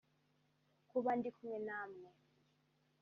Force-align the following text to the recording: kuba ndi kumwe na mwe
kuba 0.89 1.11
ndi 1.17 1.29
kumwe 1.35 1.57
na 1.67 1.79
mwe 1.91 2.09